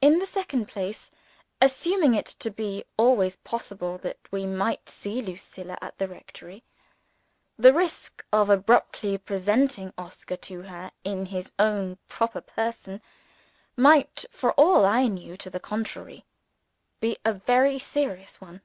In 0.00 0.20
the 0.20 0.26
second 0.26 0.68
place 0.68 1.10
assuming 1.60 2.14
it 2.14 2.24
to 2.24 2.50
be 2.50 2.82
always 2.96 3.36
possible 3.36 3.98
that 3.98 4.16
we 4.30 4.46
might 4.46 4.88
see 4.88 5.20
Lucilla 5.20 5.76
at 5.82 5.98
the 5.98 6.08
rectory 6.08 6.64
the 7.58 7.74
risk 7.74 8.24
of 8.32 8.48
abruptly 8.48 9.18
presenting 9.18 9.92
Oscar 9.98 10.36
to 10.36 10.62
her 10.62 10.92
in 11.04 11.26
his 11.26 11.52
own 11.58 11.98
proper 12.08 12.40
person 12.40 13.02
might, 13.76 14.24
for 14.30 14.52
all 14.52 14.86
I 14.86 15.08
knew 15.08 15.36
to 15.36 15.50
the 15.50 15.60
contrary, 15.60 16.24
be 17.00 17.18
a 17.22 17.34
very 17.34 17.78
serious 17.78 18.40
one. 18.40 18.62